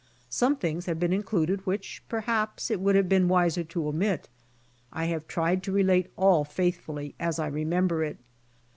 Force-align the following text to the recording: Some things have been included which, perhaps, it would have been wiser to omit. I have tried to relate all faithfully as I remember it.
Some 0.31 0.55
things 0.55 0.87
have 0.87 0.99
been 0.99 1.13
included 1.13 1.63
which, 1.67 2.01
perhaps, 2.09 2.71
it 2.71 2.79
would 2.79 2.95
have 2.95 3.07
been 3.07 3.27
wiser 3.27 3.63
to 3.65 3.87
omit. 3.87 4.29
I 4.91 5.05
have 5.05 5.27
tried 5.27 5.61
to 5.61 5.71
relate 5.71 6.09
all 6.17 6.43
faithfully 6.43 7.13
as 7.19 7.37
I 7.37 7.45
remember 7.45 8.03
it. 8.03 8.17